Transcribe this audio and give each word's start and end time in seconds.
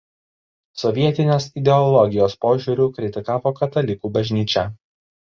Sovietinės 0.83 1.45
ideologijos 1.61 2.35
požiūriu 2.45 2.87
kritikavo 2.95 3.53
Katalikų 3.61 4.11
bažnyčią. 4.17 4.65